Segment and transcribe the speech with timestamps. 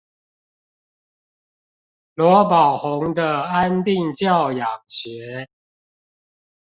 [2.15, 5.47] 羅寶鴻的安定教養學